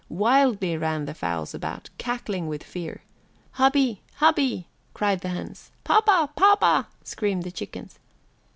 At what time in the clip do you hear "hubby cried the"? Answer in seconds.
4.15-5.29